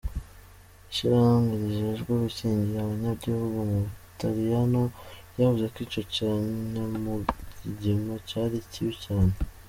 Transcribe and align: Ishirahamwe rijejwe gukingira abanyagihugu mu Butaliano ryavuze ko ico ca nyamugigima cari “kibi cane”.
Ishirahamwe 0.91 1.53
rijejwe 1.61 2.11
gukingira 2.23 2.79
abanyagihugu 2.81 3.57
mu 3.69 3.77
Butaliano 3.89 4.81
ryavuze 5.31 5.65
ko 5.73 5.77
ico 5.85 6.01
ca 6.13 6.29
nyamugigima 6.71 8.13
cari 8.29 8.57
“kibi 8.71 8.93
cane”. 9.03 9.35